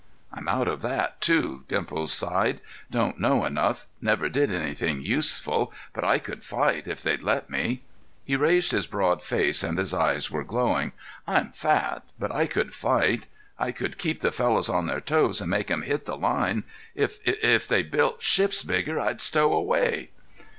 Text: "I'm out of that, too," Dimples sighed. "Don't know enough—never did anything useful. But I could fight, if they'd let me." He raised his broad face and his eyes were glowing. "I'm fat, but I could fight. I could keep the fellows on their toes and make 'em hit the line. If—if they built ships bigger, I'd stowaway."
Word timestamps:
"I'm 0.33 0.47
out 0.49 0.67
of 0.67 0.81
that, 0.81 1.21
too," 1.21 1.63
Dimples 1.67 2.11
sighed. 2.11 2.59
"Don't 2.89 3.19
know 3.19 3.45
enough—never 3.45 4.29
did 4.29 4.51
anything 4.51 5.03
useful. 5.03 5.71
But 5.93 6.03
I 6.03 6.17
could 6.17 6.43
fight, 6.43 6.87
if 6.87 7.03
they'd 7.03 7.21
let 7.21 7.51
me." 7.51 7.83
He 8.25 8.35
raised 8.35 8.71
his 8.71 8.87
broad 8.87 9.21
face 9.21 9.61
and 9.61 9.77
his 9.77 9.93
eyes 9.93 10.31
were 10.31 10.43
glowing. 10.43 10.93
"I'm 11.27 11.51
fat, 11.51 12.01
but 12.17 12.31
I 12.31 12.47
could 12.47 12.73
fight. 12.73 13.27
I 13.59 13.71
could 13.71 13.99
keep 13.99 14.21
the 14.21 14.31
fellows 14.31 14.69
on 14.69 14.87
their 14.87 15.01
toes 15.01 15.39
and 15.39 15.51
make 15.51 15.69
'em 15.69 15.83
hit 15.83 16.05
the 16.05 16.17
line. 16.17 16.63
If—if 16.95 17.67
they 17.67 17.83
built 17.83 18.23
ships 18.23 18.63
bigger, 18.63 18.99
I'd 18.99 19.21
stowaway." 19.21 20.09